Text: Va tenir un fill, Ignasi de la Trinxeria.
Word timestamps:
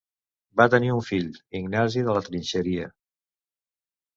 Va 0.61 0.65
tenir 0.73 0.89
un 0.93 1.03
fill, 1.09 1.27
Ignasi 1.59 2.03
de 2.09 2.15
la 2.17 2.25
Trinxeria. 2.31 2.89